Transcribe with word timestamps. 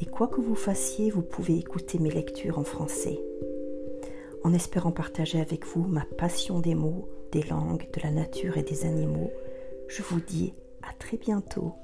et 0.00 0.06
quoi 0.06 0.28
que 0.28 0.40
vous 0.40 0.54
fassiez, 0.54 1.10
vous 1.10 1.22
pouvez 1.22 1.58
écouter 1.58 1.98
mes 1.98 2.10
lectures 2.10 2.58
en 2.58 2.64
français. 2.64 3.20
En 4.42 4.54
espérant 4.54 4.92
partager 4.92 5.40
avec 5.40 5.66
vous 5.66 5.86
ma 5.86 6.06
passion 6.16 6.60
des 6.60 6.74
mots, 6.74 7.08
des 7.32 7.42
langues, 7.42 7.86
de 7.92 8.00
la 8.02 8.10
nature 8.10 8.56
et 8.56 8.62
des 8.62 8.86
animaux, 8.86 9.30
je 9.88 10.02
vous 10.02 10.20
dis 10.20 10.54
à 10.82 10.94
très 10.94 11.18
bientôt. 11.18 11.74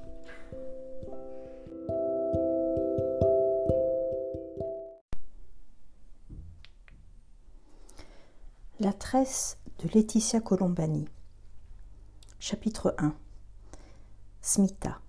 La 8.79 8.93
tresse 8.93 9.57
de 9.83 9.89
Laetitia 9.93 10.39
Colombani. 10.39 11.05
Chapitre 12.39 12.95
1 12.97 13.13
Smita 14.41 15.01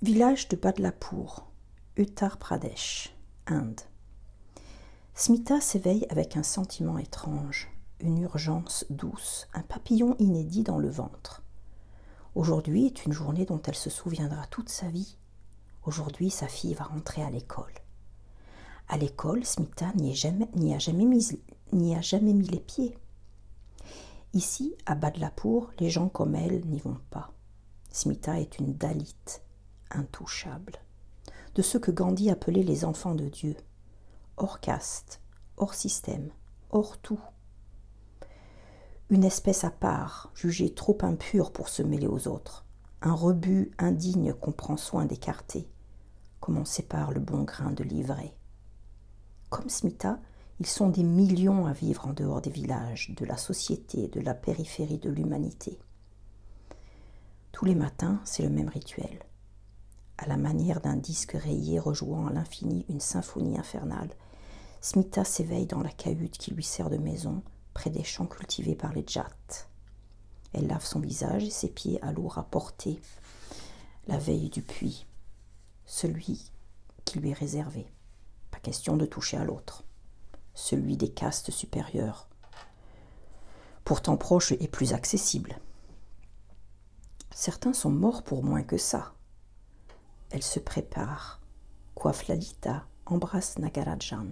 Village 0.00 0.46
de 0.46 0.54
Badlapur, 0.54 1.44
Uttar 1.96 2.36
Pradesh, 2.38 3.12
Inde. 3.48 3.80
Smita 5.12 5.60
s'éveille 5.60 6.06
avec 6.08 6.36
un 6.36 6.44
sentiment 6.44 6.98
étrange, 6.98 7.68
une 7.98 8.18
urgence 8.18 8.86
douce, 8.90 9.48
un 9.54 9.62
papillon 9.62 10.14
inédit 10.20 10.62
dans 10.62 10.78
le 10.78 10.88
ventre. 10.88 11.42
Aujourd'hui 12.36 12.86
est 12.86 13.06
une 13.06 13.12
journée 13.12 13.44
dont 13.44 13.60
elle 13.66 13.74
se 13.74 13.90
souviendra 13.90 14.46
toute 14.46 14.68
sa 14.68 14.86
vie. 14.86 15.16
Aujourd'hui, 15.84 16.30
sa 16.30 16.46
fille 16.46 16.74
va 16.74 16.84
rentrer 16.84 17.24
à 17.24 17.30
l'école. 17.30 17.74
À 18.86 18.98
l'école, 18.98 19.44
Smita 19.44 19.92
n'y, 19.96 20.12
a 20.12 20.78
jamais 20.78 21.06
mis, 21.06 22.48
les 22.48 22.60
pieds. 22.60 22.96
Ici, 24.32 24.76
à 24.86 24.94
Badlapur, 24.94 25.72
les 25.80 25.90
gens 25.90 26.08
comme 26.08 26.36
elle 26.36 26.64
n'y 26.66 26.78
vont 26.78 27.00
pas. 27.10 27.32
Smita 27.90 28.38
est 28.38 28.60
une 28.60 28.74
Dalit, 28.74 29.42
intouchable, 29.90 30.74
de 31.54 31.62
ceux 31.62 31.78
que 31.78 31.90
Gandhi 31.90 32.30
appelait 32.30 32.62
les 32.62 32.84
enfants 32.84 33.14
de 33.14 33.28
Dieu, 33.28 33.56
hors 34.36 34.60
caste, 34.60 35.20
hors 35.56 35.74
système, 35.74 36.30
hors 36.70 36.98
tout. 36.98 37.20
Une 39.10 39.24
espèce 39.24 39.64
à 39.64 39.70
part, 39.70 40.30
jugée 40.34 40.72
trop 40.72 40.98
impure 41.02 41.52
pour 41.52 41.68
se 41.68 41.82
mêler 41.82 42.06
aux 42.06 42.28
autres, 42.28 42.64
un 43.00 43.14
rebut 43.14 43.72
indigne 43.78 44.32
qu'on 44.34 44.52
prend 44.52 44.76
soin 44.76 45.06
d'écarter, 45.06 45.68
comme 46.40 46.58
on 46.58 46.64
sépare 46.64 47.12
le 47.12 47.20
bon 47.20 47.42
grain 47.42 47.72
de 47.72 47.84
l'ivraie. 47.84 48.34
Comme 49.50 49.68
Smita, 49.68 50.20
ils 50.60 50.66
sont 50.66 50.88
des 50.88 51.04
millions 51.04 51.66
à 51.66 51.72
vivre 51.72 52.06
en 52.06 52.12
dehors 52.12 52.42
des 52.42 52.50
villages, 52.50 53.14
de 53.16 53.24
la 53.24 53.36
société, 53.36 54.08
de 54.08 54.20
la 54.20 54.34
périphérie 54.34 54.98
de 54.98 55.10
l'humanité. 55.10 55.78
Tous 57.52 57.64
les 57.64 57.74
matins, 57.74 58.20
c'est 58.24 58.42
le 58.42 58.50
même 58.50 58.68
rituel 58.68 59.20
à 60.18 60.26
la 60.26 60.36
manière 60.36 60.80
d'un 60.80 60.96
disque 60.96 61.32
rayé 61.32 61.78
rejouant 61.78 62.26
à 62.26 62.32
l'infini 62.32 62.84
une 62.88 63.00
symphonie 63.00 63.58
infernale, 63.58 64.10
Smita 64.80 65.24
s'éveille 65.24 65.66
dans 65.66 65.82
la 65.82 65.90
cahute 65.90 66.38
qui 66.38 66.52
lui 66.52 66.64
sert 66.64 66.90
de 66.90 66.98
maison, 66.98 67.42
près 67.72 67.90
des 67.90 68.04
champs 68.04 68.26
cultivés 68.26 68.74
par 68.74 68.92
les 68.92 69.04
Jats. 69.06 69.28
Elle 70.52 70.66
lave 70.66 70.84
son 70.84 71.00
visage 71.00 71.44
et 71.44 71.50
ses 71.50 71.68
pieds 71.68 72.02
à 72.02 72.12
l'eau 72.12 72.28
rapportée 72.28 73.00
la 74.08 74.18
veille 74.18 74.48
du 74.48 74.62
puits, 74.62 75.06
celui 75.84 76.50
qui 77.04 77.18
lui 77.18 77.30
est 77.30 77.34
réservé. 77.34 77.86
Pas 78.50 78.58
question 78.58 78.96
de 78.96 79.06
toucher 79.06 79.36
à 79.36 79.44
l'autre, 79.44 79.84
celui 80.54 80.96
des 80.96 81.10
castes 81.10 81.50
supérieures, 81.50 82.28
pourtant 83.84 84.16
proche 84.16 84.52
et 84.52 84.68
plus 84.68 84.94
accessible. 84.94 85.58
Certains 87.34 87.74
sont 87.74 87.90
morts 87.90 88.24
pour 88.24 88.42
moins 88.42 88.62
que 88.62 88.78
ça. 88.78 89.12
Elle 90.30 90.42
se 90.42 90.58
prépare, 90.58 91.40
coiffe 91.94 92.28
Lalita, 92.28 92.84
embrasse 93.06 93.58
Nagarajan. 93.58 94.26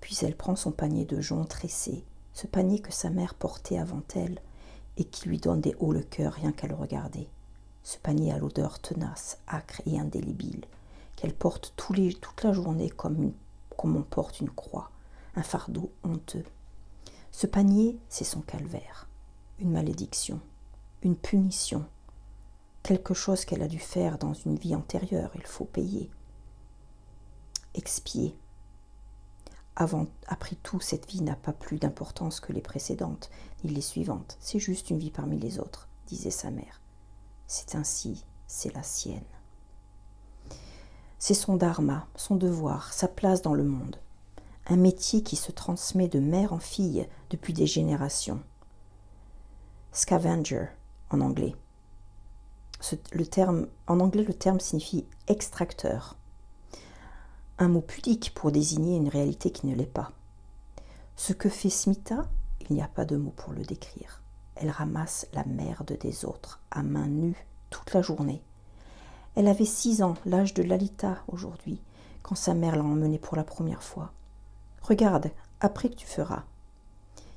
Puis 0.00 0.18
elle 0.22 0.36
prend 0.36 0.54
son 0.54 0.70
panier 0.70 1.04
de 1.04 1.20
joncs 1.20 1.48
tressé, 1.48 2.04
ce 2.32 2.46
panier 2.46 2.78
que 2.78 2.92
sa 2.92 3.10
mère 3.10 3.34
portait 3.34 3.78
avant 3.78 4.02
elle 4.14 4.40
et 4.96 5.04
qui 5.04 5.28
lui 5.28 5.38
donne 5.38 5.60
des 5.60 5.74
hauts 5.80 5.92
le 5.92 6.02
cœur 6.02 6.32
rien 6.32 6.52
qu'à 6.52 6.68
le 6.68 6.74
regarder. 6.74 7.28
Ce 7.82 7.98
panier 7.98 8.32
à 8.32 8.38
l'odeur 8.38 8.78
tenace, 8.78 9.38
âcre 9.48 9.82
et 9.86 9.98
indélébile, 9.98 10.64
qu'elle 11.16 11.34
porte 11.34 11.72
toute 11.76 12.44
la 12.44 12.52
journée 12.52 12.90
comme 12.90 13.32
on 13.82 14.02
porte 14.02 14.40
une 14.40 14.50
croix, 14.50 14.90
un 15.34 15.42
fardeau 15.42 15.90
honteux. 16.04 16.44
Ce 17.32 17.46
panier, 17.46 17.98
c'est 18.08 18.24
son 18.24 18.40
calvaire, 18.40 19.08
une 19.58 19.72
malédiction, 19.72 20.40
une 21.02 21.16
punition, 21.16 21.84
quelque 22.82 23.14
chose 23.14 23.44
qu'elle 23.44 23.62
a 23.62 23.68
dû 23.68 23.78
faire 23.78 24.18
dans 24.18 24.34
une 24.34 24.56
vie 24.56 24.74
antérieure, 24.74 25.30
il 25.34 25.46
faut 25.46 25.64
payer, 25.64 26.10
expier. 27.74 28.36
Avant, 29.76 30.06
après 30.26 30.56
tout, 30.56 30.80
cette 30.80 31.08
vie 31.08 31.20
n'a 31.20 31.36
pas 31.36 31.52
plus 31.52 31.78
d'importance 31.78 32.40
que 32.40 32.52
les 32.52 32.60
précédentes, 32.60 33.30
ni 33.62 33.70
les 33.70 33.80
suivantes. 33.80 34.36
C'est 34.40 34.58
juste 34.58 34.90
une 34.90 34.98
vie 34.98 35.10
parmi 35.10 35.38
les 35.38 35.58
autres, 35.58 35.88
disait 36.06 36.30
sa 36.30 36.50
mère. 36.50 36.80
C'est 37.46 37.76
ainsi, 37.76 38.24
c'est 38.46 38.74
la 38.74 38.82
sienne. 38.82 39.22
C'est 41.18 41.34
son 41.34 41.56
dharma, 41.56 42.06
son 42.16 42.36
devoir, 42.36 42.92
sa 42.92 43.08
place 43.08 43.42
dans 43.42 43.54
le 43.54 43.64
monde. 43.64 43.96
Un 44.66 44.76
métier 44.76 45.22
qui 45.22 45.36
se 45.36 45.52
transmet 45.52 46.08
de 46.08 46.20
mère 46.20 46.52
en 46.52 46.58
fille 46.58 47.08
depuis 47.30 47.52
des 47.52 47.66
générations. 47.66 48.42
Scavenger 49.92 50.66
en 51.10 51.20
anglais 51.20 51.54
le 53.12 53.26
terme, 53.26 53.66
en 53.86 54.00
anglais, 54.00 54.24
le 54.24 54.34
terme 54.34 54.60
signifie 54.60 55.06
extracteur. 55.26 56.16
Un 57.58 57.68
mot 57.68 57.80
pudique 57.80 58.32
pour 58.34 58.52
désigner 58.52 58.96
une 58.96 59.08
réalité 59.08 59.50
qui 59.50 59.66
ne 59.66 59.74
l'est 59.74 59.84
pas. 59.84 60.12
Ce 61.16 61.32
que 61.32 61.48
fait 61.48 61.70
Smita, 61.70 62.28
il 62.60 62.76
n'y 62.76 62.82
a 62.82 62.88
pas 62.88 63.04
de 63.04 63.16
mot 63.16 63.32
pour 63.36 63.52
le 63.52 63.64
décrire. 63.64 64.22
Elle 64.54 64.70
ramasse 64.70 65.26
la 65.32 65.44
merde 65.44 65.96
des 66.00 66.24
autres 66.24 66.60
à 66.70 66.82
main 66.82 67.08
nue 67.08 67.46
toute 67.70 67.92
la 67.92 68.02
journée. 68.02 68.42
Elle 69.34 69.48
avait 69.48 69.64
six 69.64 70.02
ans, 70.02 70.14
l'âge 70.24 70.54
de 70.54 70.62
Lalita 70.62 71.18
aujourd'hui, 71.28 71.80
quand 72.22 72.34
sa 72.34 72.54
mère 72.54 72.76
l'a 72.76 72.84
emmenée 72.84 73.18
pour 73.18 73.36
la 73.36 73.44
première 73.44 73.82
fois. 73.82 74.12
Regarde, 74.82 75.30
après 75.60 75.88
que 75.90 75.96
tu 75.96 76.06
feras. 76.06 76.44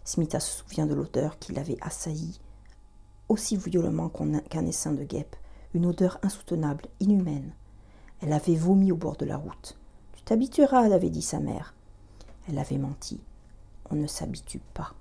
Smita 0.03 0.39
se 0.39 0.63
souvient 0.63 0.85
de 0.85 0.93
l'odeur 0.93 1.37
qui 1.39 1.53
l'avait 1.53 1.77
assaillie 1.81 2.39
aussi 3.31 3.55
violemment 3.55 4.09
qu'un 4.09 4.65
essaim 4.65 4.91
de 4.91 5.03
guêpe, 5.03 5.35
une 5.73 5.85
odeur 5.85 6.19
insoutenable, 6.21 6.85
inhumaine. 6.99 7.53
Elle 8.21 8.33
avait 8.33 8.55
vomi 8.55 8.91
au 8.91 8.97
bord 8.97 9.15
de 9.15 9.25
la 9.25 9.37
route. 9.37 9.77
Tu 10.13 10.21
t'habitueras, 10.23 10.93
avait 10.93 11.09
dit 11.09 11.21
sa 11.21 11.39
mère. 11.39 11.73
Elle 12.47 12.59
avait 12.59 12.77
menti. 12.77 13.21
On 13.89 13.95
ne 13.95 14.05
s'habitue 14.07 14.61
pas. 14.73 14.93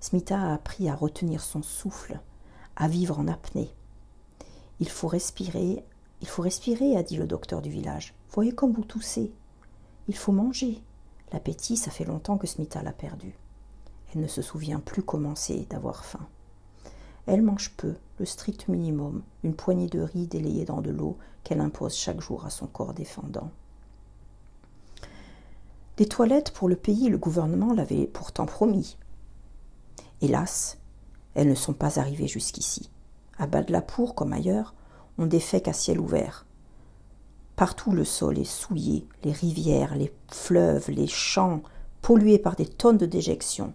Smita 0.00 0.40
a 0.40 0.54
appris 0.54 0.88
à 0.88 0.94
retenir 0.94 1.42
son 1.42 1.62
souffle, 1.62 2.18
à 2.76 2.88
vivre 2.88 3.18
en 3.18 3.28
apnée. 3.28 3.70
Il 4.80 4.88
faut 4.88 5.08
respirer, 5.08 5.84
il 6.22 6.28
faut 6.28 6.42
respirer, 6.42 6.96
a 6.96 7.02
dit 7.02 7.16
le 7.16 7.26
docteur 7.26 7.60
du 7.60 7.70
village. 7.70 8.14
Voyez 8.30 8.52
comme 8.52 8.72
vous 8.72 8.84
toussez. 8.84 9.32
Il 10.08 10.16
faut 10.16 10.32
manger. 10.32 10.82
L'appétit, 11.32 11.76
ça 11.76 11.90
fait 11.90 12.04
longtemps 12.04 12.38
que 12.38 12.46
Smita 12.46 12.82
l'a 12.82 12.92
perdu. 12.92 13.36
Elle 14.14 14.22
ne 14.22 14.28
se 14.28 14.40
souvient 14.40 14.80
plus 14.80 15.02
comment 15.02 15.34
c'est 15.34 15.68
d'avoir 15.68 16.06
faim. 16.06 16.26
Elle 17.28 17.42
mange 17.42 17.72
peu, 17.76 17.94
le 18.18 18.24
strict 18.24 18.68
minimum, 18.68 19.22
une 19.44 19.54
poignée 19.54 19.86
de 19.86 20.00
riz 20.00 20.26
délayée 20.26 20.64
dans 20.64 20.80
de 20.80 20.90
l'eau 20.90 21.18
qu'elle 21.44 21.60
impose 21.60 21.94
chaque 21.94 22.22
jour 22.22 22.46
à 22.46 22.50
son 22.50 22.66
corps 22.66 22.94
défendant. 22.94 23.50
Des 25.98 26.06
toilettes 26.06 26.52
pour 26.52 26.70
le 26.70 26.76
pays, 26.76 27.10
le 27.10 27.18
gouvernement 27.18 27.74
l'avait 27.74 28.06
pourtant 28.06 28.46
promis. 28.46 28.96
Hélas, 30.22 30.78
elles 31.34 31.50
ne 31.50 31.54
sont 31.54 31.74
pas 31.74 31.98
arrivées 31.98 32.28
jusqu'ici. 32.28 32.88
À 33.36 33.46
Badlapour, 33.46 34.14
comme 34.14 34.32
ailleurs, 34.32 34.74
on 35.18 35.26
défait 35.26 35.60
qu'à 35.60 35.74
ciel 35.74 36.00
ouvert. 36.00 36.46
Partout 37.56 37.92
le 37.92 38.06
sol 38.06 38.38
est 38.38 38.44
souillé, 38.44 39.06
les 39.22 39.32
rivières, 39.32 39.96
les 39.96 40.14
fleuves, 40.28 40.90
les 40.90 41.08
champs, 41.08 41.60
pollués 42.00 42.38
par 42.38 42.56
des 42.56 42.66
tonnes 42.66 42.96
de 42.96 43.04
déjections. 43.04 43.74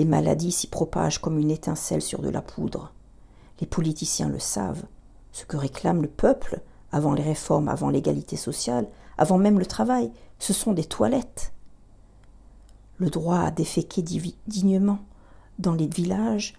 Les 0.00 0.06
maladies 0.06 0.50
s'y 0.50 0.66
propagent 0.66 1.18
comme 1.18 1.38
une 1.38 1.50
étincelle 1.50 2.00
sur 2.00 2.22
de 2.22 2.30
la 2.30 2.40
poudre. 2.40 2.90
Les 3.60 3.66
politiciens 3.66 4.30
le 4.30 4.38
savent. 4.38 4.84
Ce 5.30 5.44
que 5.44 5.58
réclame 5.58 6.00
le 6.00 6.08
peuple, 6.08 6.62
avant 6.90 7.12
les 7.12 7.22
réformes, 7.22 7.68
avant 7.68 7.90
l'égalité 7.90 8.38
sociale, 8.38 8.88
avant 9.18 9.36
même 9.36 9.58
le 9.58 9.66
travail. 9.66 10.10
Ce 10.38 10.54
sont 10.54 10.72
des 10.72 10.86
toilettes. 10.86 11.52
Le 12.96 13.10
droit 13.10 13.40
à 13.40 13.50
déféquer 13.50 14.00
dignement. 14.46 15.00
Dans 15.58 15.74
les 15.74 15.86
villages, 15.86 16.54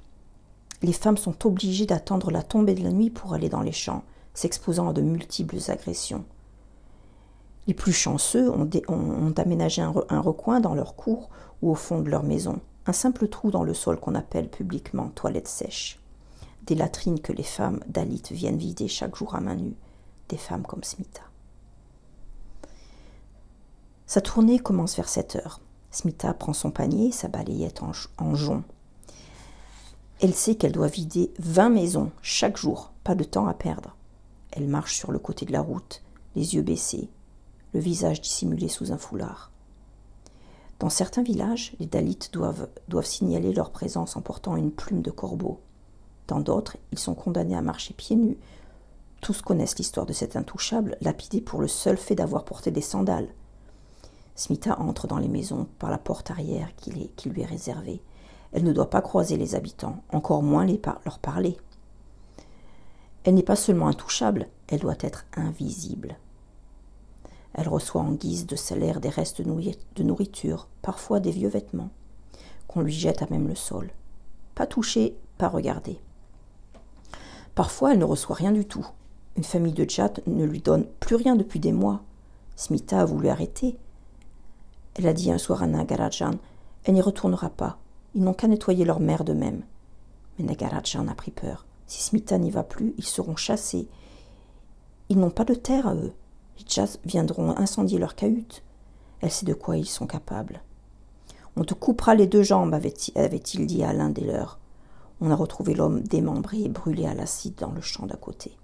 les 0.84 0.94
femmes 0.94 1.18
sont 1.18 1.48
obligées 1.48 1.88
d'attendre 1.88 2.30
la 2.30 2.44
tombée 2.44 2.76
de 2.76 2.84
la 2.84 2.92
nuit 2.92 3.10
pour 3.10 3.34
aller 3.34 3.50
dans 3.50 3.64
les 3.64 3.72
champs, 3.72 4.04
s'exposant 4.36 4.90
à 4.90 4.94
de 4.94 5.02
multiples 5.02 5.58
agressions. 5.70 6.26
Les 7.66 7.74
plus 7.74 7.92
chanceux 7.92 8.52
ont, 8.52 9.34
aménagé 9.36 9.82
un, 9.82 10.22
recoin 10.22 10.60
dans 10.60 10.76
leur 10.76 10.96
cour 10.96 11.32
ou 11.64 11.72
au 11.72 11.76
fond 11.76 12.02
de 12.02 12.10
leur 12.12 12.22
maison, 12.22 12.62
un 12.86 12.94
simple 12.94 13.28
trou 13.28 13.52
dans 13.52 13.64
le 13.64 13.74
sol 13.74 14.00
qu'on 14.00 14.16
appelle 14.16 14.50
publiquement 14.50 15.10
toilette 15.10 15.48
sèche. 15.48 16.00
Des 16.66 16.76
latrines 16.76 17.20
que 17.20 17.34
les 17.34 17.44
femmes 17.44 17.80
Dalit 17.88 18.24
viennent 18.32 18.58
vider 18.58 18.88
chaque 18.88 19.16
jour 19.16 19.36
à 19.36 19.42
main 19.42 19.56
nue, 19.56 19.76
des 20.30 20.38
femmes 20.38 20.66
comme 20.66 20.84
Smita. 20.84 21.22
Sa 24.08 24.22
tournée 24.22 24.60
commence 24.60 24.96
vers 24.96 25.10
7 25.10 25.38
heures. 25.38 25.62
Smita 25.92 26.34
prend 26.34 26.54
son 26.54 26.72
panier, 26.72 27.12
sa 27.12 27.28
balayette 27.28 27.82
en, 27.84 27.92
en 28.18 28.36
jonc. 28.36 28.64
Elle 30.22 30.34
sait 30.34 30.56
qu'elle 30.56 30.72
doit 30.72 30.88
vider 30.88 31.34
20 31.40 31.70
maisons 31.70 32.12
chaque 32.22 32.58
jour, 32.58 32.92
pas 33.04 33.16
de 33.16 33.24
temps 33.24 33.48
à 33.48 33.54
perdre. 33.54 33.96
Elle 34.52 34.68
marche 34.68 34.96
sur 34.96 35.12
le 35.12 35.20
côté 35.20 35.46
de 35.46 35.52
la 35.52 35.62
route, 35.62 36.04
les 36.36 36.56
yeux 36.56 36.62
baissés, 36.62 37.10
le 37.74 37.80
visage 37.80 38.22
dissimulé 38.22 38.68
sous 38.68 38.92
un 38.92 38.98
foulard. 38.98 39.52
Dans 40.82 40.90
certains 40.90 41.22
villages, 41.22 41.74
les 41.80 41.86
Dalits 41.86 42.32
doivent, 42.34 42.68
signaler 43.04 43.54
leur 43.54 43.70
présence 43.70 44.16
en 44.16 44.22
portant 44.22 44.56
une 44.56 44.72
plume 44.72 45.04
de 45.04 45.12
corbeau. 45.12 45.60
Dans 46.28 46.40
d'autres, 46.40 46.78
ils 46.92 46.98
sont 46.98 47.14
condamnés 47.14 47.56
à 47.56 47.62
marcher 47.62 47.94
pieds 47.94 48.16
nus. 48.16 48.40
Tous 49.22 49.44
connaissent 49.44 49.78
l'histoire 49.78 50.08
de 50.08 50.14
cet 50.14 50.36
intouchable, 50.36 50.98
lapidé 51.00 51.40
pour 51.40 51.62
le 51.62 51.68
seul 51.68 51.98
fait 51.98 52.16
d'avoir 52.16 52.46
porté 52.46 52.72
des 52.72 52.82
sandales. 52.82 53.28
Smita 54.34 54.80
entre 54.80 55.06
dans 55.06 55.20
les 55.20 55.28
maisons 55.28 55.68
par 55.78 55.92
la 55.92 56.00
porte 56.00 56.32
arrière 56.32 56.76
qui, 56.76 56.90
lui 57.30 57.42
est 57.42 57.46
réservée. 57.46 58.02
Elle 58.52 58.64
ne 58.64 58.74
doit 58.74 58.90
pas 58.90 59.04
croiser 59.04 59.38
les 59.38 59.54
habitants, 59.54 60.02
encore 60.12 60.42
moins 60.42 60.66
leur 61.06 61.20
parler. 61.20 61.58
Elle 63.24 63.36
n'est 63.36 63.44
pas 63.44 63.56
seulement 63.56 63.86
intouchable, 63.88 64.48
elle 64.68 64.80
doit 64.80 64.98
être 65.02 65.28
invisible. 65.36 66.18
Elle 67.54 67.68
reçoit 67.68 68.02
en 68.02 68.12
guise 68.12 68.46
de 68.46 68.56
salaire 68.56 69.02
des 69.02 69.10
restes 69.10 69.42
de 69.42 70.04
nourriture, 70.04 70.68
parfois 70.82 71.20
des 71.20 71.32
vieux 71.32 71.50
vêtements, 71.50 71.90
qu'on 72.68 72.82
lui 72.82 72.94
jette 72.94 73.22
à 73.22 73.28
même 73.30 73.48
le 73.48 73.56
sol. 73.56 73.92
Pas 74.56 74.68
toucher, 74.68 75.16
pas 75.38 75.50
regarder. 75.50 76.00
Parfois, 77.56 77.92
elle 77.92 78.00
ne 78.00 78.06
reçoit 78.06 78.36
rien 78.36 78.52
du 78.52 78.66
tout. 78.66 78.88
Une 79.36 79.44
famille 79.44 79.74
de 79.74 79.84
Tchad 79.84 80.22
ne 80.28 80.46
lui 80.46 80.62
donne 80.62 80.86
plus 81.00 81.16
rien 81.16 81.36
depuis 81.36 81.60
des 81.60 81.72
mois. 81.72 82.02
Smita 82.56 83.02
a 83.02 83.06
voulu 83.06 83.28
arrêter. 83.28 83.78
Elle 84.96 85.08
a 85.08 85.14
dit 85.14 85.32
un 85.32 85.38
soir 85.38 85.64
à 85.64 85.68
Nagarajan 85.68 86.36
Elle 86.84 86.94
n'y 86.94 87.02
retournera 87.02 87.50
pas. 87.50 87.78
Ils 88.14 88.24
n'ont 88.24 88.34
qu'à 88.34 88.48
nettoyer 88.48 88.86
leur 88.86 89.00
mère 89.00 89.24
d'eux-mêmes. 89.24 89.64
Mais 90.38 90.46
Nagarajan 90.46 91.08
a 91.08 91.16
pris 91.16 91.32
peur. 91.32 91.66
Si 91.88 92.02
Smita 92.04 92.38
n'y 92.38 92.52
va 92.52 92.64
plus, 92.64 92.94
ils 92.98 93.06
seront 93.06 93.36
chassés. 93.36 93.88
Ils 95.10 95.18
n'ont 95.18 95.30
pas 95.30 95.46
de 95.46 95.54
terre 95.54 95.88
à 95.88 95.96
eux. 95.96 96.14
Les 96.58 96.86
viendront 97.06 97.58
incendier 97.58 98.00
leur 98.00 98.16
cahute. 98.16 98.64
Elle 99.22 99.32
sait 99.32 99.46
de 99.46 99.54
quoi 99.54 99.78
ils 99.78 99.88
sont 99.88 100.08
capables. 100.08 100.62
On 101.56 101.64
te 101.64 101.74
coupera 101.74 102.16
les 102.16 102.28
deux 102.28 102.44
jambes, 102.44 102.74
avait-il 102.74 103.68
dit 103.68 103.84
à 103.84 103.94
l'un 103.94 104.10
des 104.10 104.24
leurs. 104.24 104.60
On 105.20 105.30
a 105.30 105.36
retrouvé 105.36 105.74
l'homme 105.74 106.02
démembré 106.02 106.62
et 106.62 106.70
brûlé 106.70 107.06
à 107.06 107.14
l'acide 107.14 107.56
dans 107.56 107.72
le 107.72 107.82
champ 107.82 108.06
d'à 108.06 108.16
côté. 108.16 108.58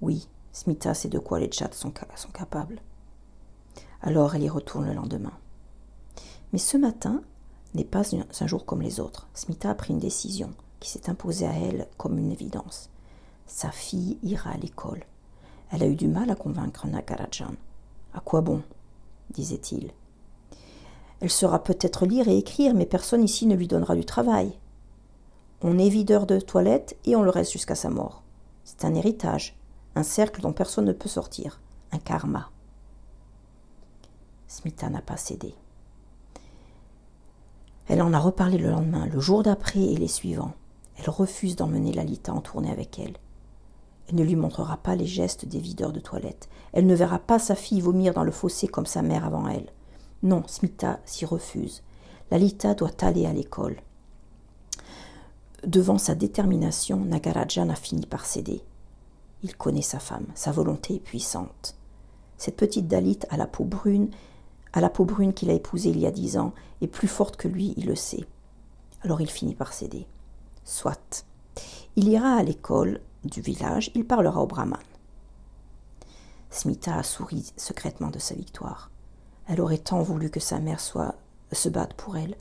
Oui, 0.00 0.28
Smita 0.52 0.94
sait 0.94 1.08
de 1.08 1.18
quoi 1.18 1.38
les 1.38 1.48
Tchats 1.48 1.72
sont, 1.72 1.92
sont 2.16 2.30
capables. 2.30 2.80
Alors 4.00 4.34
elle 4.34 4.44
y 4.44 4.48
retourne 4.48 4.86
le 4.86 4.94
lendemain. 4.94 5.36
Mais 6.52 6.58
ce 6.58 6.76
matin 6.76 7.22
n'est 7.74 7.84
pas 7.84 8.02
un 8.14 8.46
jour 8.46 8.64
comme 8.64 8.82
les 8.82 8.98
autres. 8.98 9.28
Smita 9.34 9.70
a 9.70 9.74
pris 9.74 9.92
une 9.92 9.98
décision 9.98 10.50
qui 10.80 10.88
s'est 10.90 11.10
imposée 11.10 11.46
à 11.46 11.52
elle 11.52 11.86
comme 11.98 12.18
une 12.18 12.32
évidence. 12.32 12.88
Sa 13.46 13.70
fille 13.70 14.18
ira 14.22 14.50
à 14.50 14.56
l'école. 14.56 15.04
Elle 15.70 15.82
a 15.82 15.86
eu 15.86 15.94
du 15.94 16.08
mal 16.08 16.30
à 16.30 16.34
convaincre 16.34 16.86
Nagarajan. 16.86 17.54
À 18.12 18.20
quoi 18.20 18.40
bon? 18.40 18.62
disait-il. 19.30 19.92
Elle 21.20 21.30
saura 21.30 21.62
peut-être 21.62 22.06
lire 22.06 22.28
et 22.28 22.38
écrire, 22.38 22.74
mais 22.74 22.86
personne 22.86 23.22
ici 23.22 23.46
ne 23.46 23.54
lui 23.54 23.68
donnera 23.68 23.94
du 23.94 24.04
travail. 24.04 24.58
On 25.62 25.78
est 25.78 25.88
videur 25.88 26.26
de 26.26 26.40
toilette 26.40 26.96
et 27.04 27.14
on 27.14 27.22
le 27.22 27.30
reste 27.30 27.52
jusqu'à 27.52 27.74
sa 27.74 27.90
mort. 27.90 28.22
C'est 28.64 28.84
un 28.84 28.94
héritage, 28.94 29.56
un 29.94 30.02
cercle 30.02 30.40
dont 30.40 30.52
personne 30.52 30.86
ne 30.86 30.92
peut 30.92 31.08
sortir, 31.08 31.60
un 31.92 31.98
karma. 31.98 32.50
Smita 34.48 34.88
n'a 34.88 35.02
pas 35.02 35.16
cédé. 35.16 35.54
Elle 37.86 38.02
en 38.02 38.12
a 38.12 38.18
reparlé 38.18 38.56
le 38.56 38.70
lendemain, 38.70 39.06
le 39.06 39.20
jour 39.20 39.42
d'après 39.42 39.80
et 39.80 39.96
les 39.96 40.08
suivants. 40.08 40.54
Elle 40.96 41.10
refuse 41.10 41.56
d'emmener 41.56 41.92
Lalita 41.92 42.32
en 42.32 42.40
tournée 42.40 42.70
avec 42.70 42.98
elle. 42.98 43.16
Elle 44.10 44.16
ne 44.16 44.24
lui 44.24 44.34
montrera 44.34 44.76
pas 44.76 44.96
les 44.96 45.06
gestes 45.06 45.46
des 45.46 45.60
videurs 45.60 45.92
de 45.92 46.00
toilette. 46.00 46.48
Elle 46.72 46.86
ne 46.86 46.96
verra 46.96 47.20
pas 47.20 47.38
sa 47.38 47.54
fille 47.54 47.80
vomir 47.80 48.12
dans 48.12 48.24
le 48.24 48.32
fossé 48.32 48.66
comme 48.66 48.86
sa 48.86 49.02
mère 49.02 49.24
avant 49.24 49.46
elle. 49.46 49.70
Non, 50.24 50.42
Smita 50.48 50.98
s'y 51.04 51.24
refuse. 51.24 51.84
Lalita 52.32 52.74
doit 52.74 52.90
aller 53.02 53.26
à 53.26 53.32
l'école. 53.32 53.76
Devant 55.64 55.98
sa 55.98 56.16
détermination, 56.16 56.96
Nagarajan 56.96 57.68
a 57.68 57.76
fini 57.76 58.04
par 58.04 58.26
céder. 58.26 58.62
Il 59.44 59.56
connaît 59.56 59.80
sa 59.80 60.00
femme, 60.00 60.26
sa 60.34 60.50
volonté 60.50 60.96
est 60.96 61.00
puissante. 61.00 61.76
Cette 62.36 62.56
petite 62.56 62.88
Dalit 62.88 63.20
à 63.30 63.36
la 63.36 63.46
peau 63.46 63.64
brune, 63.64 64.10
à 64.72 64.80
la 64.80 64.90
peau 64.90 65.04
brune 65.04 65.34
qu'il 65.34 65.50
a 65.50 65.54
épousée 65.54 65.90
il 65.90 66.00
y 66.00 66.06
a 66.06 66.10
dix 66.10 66.36
ans, 66.36 66.52
est 66.80 66.88
plus 66.88 67.08
forte 67.08 67.36
que 67.36 67.48
lui, 67.48 67.74
il 67.76 67.86
le 67.86 67.94
sait. 67.94 68.24
Alors 69.02 69.20
il 69.20 69.30
finit 69.30 69.54
par 69.54 69.72
céder. 69.72 70.06
Soit. 70.64 71.24
Il 71.96 72.08
ira 72.08 72.32
à 72.34 72.42
l'école 72.42 73.00
du 73.24 73.40
village, 73.40 73.90
il 73.94 74.06
parlera 74.06 74.40
au 74.40 74.46
brahman. 74.46 74.80
Smita 76.50 76.96
a 76.96 77.02
souri 77.02 77.52
secrètement 77.56 78.10
de 78.10 78.18
sa 78.18 78.34
victoire. 78.34 78.90
Elle 79.46 79.60
aurait 79.60 79.78
tant 79.78 80.02
voulu 80.02 80.30
que 80.30 80.40
sa 80.40 80.58
mère 80.58 80.80
soit 80.80 81.14
se 81.52 81.68
batte 81.68 81.94
pour 81.94 82.16
elle, 82.16 82.36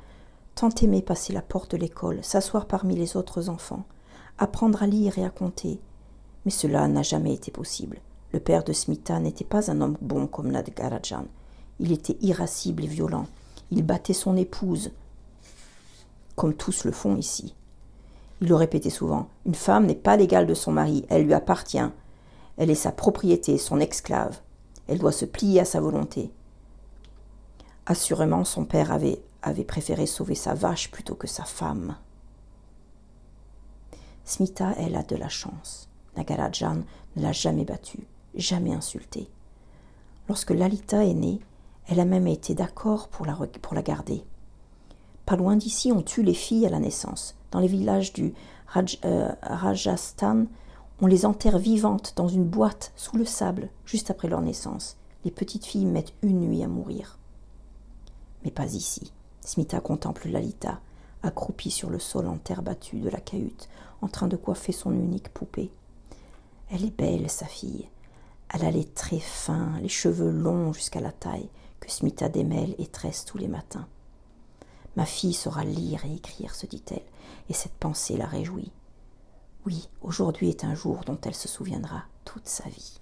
tant 0.56 0.70
aimé 0.82 1.02
passer 1.02 1.34
la 1.34 1.42
porte 1.42 1.72
de 1.72 1.78
l'école, 1.78 2.24
s'asseoir 2.24 2.66
parmi 2.66 2.96
les 2.96 3.18
autres 3.18 3.50
enfants, 3.50 3.86
apprendre 4.38 4.84
à 4.84 4.88
lire 4.88 5.18
et 5.18 5.26
à 5.26 5.30
compter. 5.30 5.80
Mais 6.46 6.52
cela 6.52 6.88
n'a 6.88 7.04
jamais 7.04 7.34
été 7.34 7.52
possible. 7.52 8.00
Le 8.32 8.40
père 8.40 8.64
de 8.64 8.74
Smita 8.74 9.20
n'était 9.20 9.46
pas 9.46 9.72
un 9.72 9.82
homme 9.82 9.98
bon 10.02 10.28
comme 10.28 10.52
Nadgarajan. 10.52 11.26
Il 11.80 11.92
était 11.92 12.18
irascible 12.22 12.84
et 12.84 12.88
violent. 12.88 13.26
Il 13.72 13.84
battait 13.84 14.14
son 14.14 14.38
épouse, 14.38 14.92
comme 16.36 16.54
tous 16.54 16.84
le 16.84 16.92
font 16.92 17.16
ici. 17.16 17.56
Il 18.42 18.48
le 18.48 18.56
répétait 18.56 18.90
souvent 18.90 19.28
Une 19.46 19.56
femme 19.56 19.86
n'est 19.86 19.96
pas 19.96 20.18
l'égale 20.18 20.48
de 20.48 20.54
son 20.54 20.72
mari, 20.72 21.06
elle 21.10 21.24
lui 21.24 21.34
appartient. 21.34 21.78
Elle 22.58 22.70
est 22.70 22.76
sa 22.76 22.92
propriété, 22.92 23.58
son 23.58 23.80
esclave. 23.80 24.40
Elle 24.88 25.00
doit 25.00 25.12
se 25.12 25.26
plier 25.26 25.62
à 25.62 25.66
sa 25.66 25.82
volonté. 25.82 26.32
Assurément, 27.86 28.44
son 28.44 28.66
père 28.66 28.92
avait 28.92 29.64
préféré 29.64 30.06
sauver 30.06 30.36
sa 30.36 30.54
vache 30.54 30.92
plutôt 30.92 31.16
que 31.16 31.28
sa 31.28 31.44
femme. 31.44 31.96
Smita, 34.26 34.74
elle, 34.78 34.96
a 34.96 35.04
de 35.04 35.16
la 35.16 35.30
chance. 35.30 35.90
Nagarajan 36.16 36.84
ne 37.16 37.22
l'a 37.22 37.32
jamais 37.32 37.66
battue, 37.66 38.08
jamais 38.36 38.74
insultée. 38.74 39.30
Lorsque 40.28 40.52
Lalita 40.52 41.04
est 41.04 41.14
née, 41.14 41.40
elle 41.88 42.00
a 42.00 42.06
même 42.06 42.28
été 42.28 42.54
d'accord 42.54 43.08
pour 43.08 43.26
la 43.26 43.82
garder. 43.82 44.24
Pas 45.30 45.36
loin 45.36 45.58
d'ici, 45.58 45.92
on 45.92 46.02
tue 46.02 46.24
les 46.24 46.34
filles 46.34 46.66
à 46.66 46.72
la 46.72 46.80
naissance. 46.80 47.36
Dans 47.52 47.60
les 47.60 47.68
villages 47.68 48.14
du 48.14 48.34
euh, 49.06 49.32
Rajasthan, 49.44 50.48
on 51.02 51.06
les 51.06 51.24
enterre 51.24 51.60
vivantes 51.60 52.14
dans 52.16 52.28
une 52.28 52.46
boîte 52.46 52.92
sous 52.96 53.16
le 53.16 53.26
sable 53.26 53.70
juste 53.86 54.10
après 54.10 54.28
leur 54.28 54.42
naissance. 54.42 54.98
Les 55.24 55.30
petites 55.30 55.68
filles 55.68 55.86
mettent 55.86 56.16
une 56.24 56.40
nuit 56.40 56.64
à 56.64 56.68
mourir. 56.68 57.20
Mais 58.44 58.50
pas 58.50 58.74
ici. 58.74 59.14
Smita 59.42 59.80
contemple 59.82 60.30
Lalita, 60.30 60.80
accroupie 61.22 61.70
sur 61.70 61.92
le 61.92 62.00
sol 62.00 62.26
en 62.26 62.38
terre 62.40 62.64
battue 62.64 62.98
de 62.98 63.10
la 63.10 63.20
cahute, 63.20 63.70
en 64.02 64.08
train 64.08 64.30
de 64.30 64.36
coiffer 64.36 64.72
son 64.72 64.94
unique 64.94 65.30
poupée. 65.30 65.70
Elle 66.72 66.86
est 66.86 66.98
belle, 66.98 67.30
sa 67.30 67.46
fille. 67.46 67.88
Elle 68.52 68.66
a 68.66 68.72
les 68.72 68.86
traits 68.86 69.22
fins, 69.22 69.78
les 69.80 69.90
cheveux 69.90 70.32
longs 70.32 70.74
jusqu'à 70.74 71.02
la 71.02 71.12
taille, 71.12 71.50
que 71.82 71.92
Smita 71.92 72.30
démêle 72.30 72.74
et 72.80 72.88
tresse 72.88 73.26
tous 73.26 73.38
les 73.38 73.48
matins. 73.48 73.88
Ma 75.00 75.06
fille 75.06 75.32
saura 75.32 75.64
lire 75.64 76.04
et 76.04 76.14
écrire, 76.14 76.54
se 76.54 76.66
dit-elle, 76.66 77.06
et 77.48 77.54
cette 77.54 77.72
pensée 77.72 78.18
la 78.18 78.26
réjouit. 78.26 78.74
Oui, 79.66 79.88
aujourd'hui 80.02 80.50
est 80.50 80.66
un 80.66 80.76
jour 80.76 81.06
dont 81.06 81.18
elle 81.24 81.36
se 81.36 81.48
souviendra 81.48 82.04
toute 82.26 82.50
sa 82.50 82.68
vie. 82.68 83.00